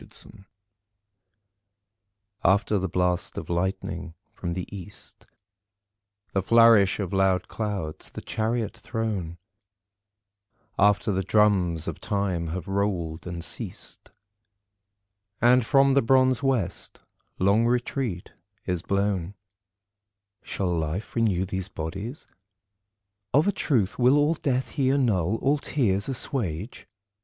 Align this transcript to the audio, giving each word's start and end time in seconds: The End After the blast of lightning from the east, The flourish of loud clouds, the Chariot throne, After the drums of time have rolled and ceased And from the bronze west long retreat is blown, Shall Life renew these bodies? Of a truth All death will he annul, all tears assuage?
The 0.03 0.29
End 0.33 0.45
After 2.43 2.79
the 2.79 2.89
blast 2.89 3.37
of 3.37 3.51
lightning 3.51 4.15
from 4.33 4.53
the 4.53 4.65
east, 4.75 5.27
The 6.33 6.41
flourish 6.41 6.99
of 6.99 7.13
loud 7.13 7.47
clouds, 7.47 8.09
the 8.09 8.21
Chariot 8.23 8.75
throne, 8.75 9.37
After 10.79 11.11
the 11.11 11.21
drums 11.21 11.87
of 11.87 12.01
time 12.01 12.47
have 12.47 12.67
rolled 12.67 13.27
and 13.27 13.43
ceased 13.43 14.09
And 15.39 15.63
from 15.63 15.93
the 15.93 16.01
bronze 16.01 16.41
west 16.41 16.97
long 17.37 17.67
retreat 17.67 18.31
is 18.65 18.81
blown, 18.81 19.35
Shall 20.41 20.75
Life 20.75 21.15
renew 21.15 21.45
these 21.45 21.69
bodies? 21.69 22.25
Of 23.35 23.47
a 23.47 23.51
truth 23.51 23.99
All 23.99 24.33
death 24.33 24.69
will 24.79 24.83
he 24.83 24.89
annul, 24.89 25.35
all 25.35 25.59
tears 25.59 26.09
assuage? 26.09 26.87